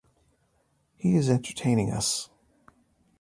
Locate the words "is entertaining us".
1.15-2.27